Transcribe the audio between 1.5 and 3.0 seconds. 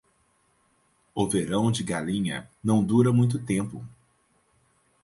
de galinha não